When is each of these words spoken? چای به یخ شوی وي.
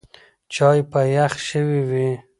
چای 0.53 0.79
به 0.91 1.01
یخ 1.15 1.33
شوی 1.47 1.79
وي. 1.89 2.09